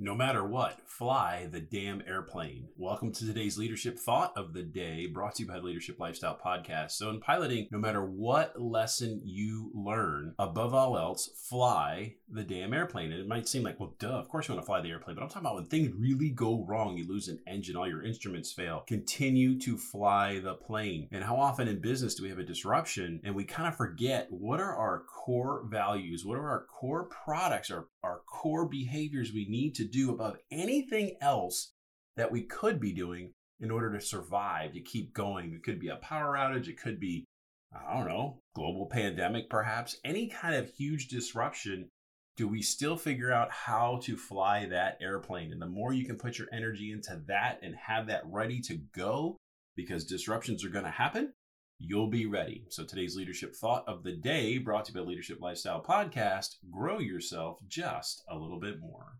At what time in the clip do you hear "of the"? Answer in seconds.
4.36-4.62, 53.88-54.16